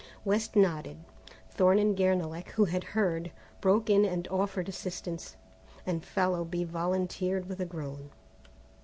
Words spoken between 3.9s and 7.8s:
and offered assistance, and Fallowby volunteered with a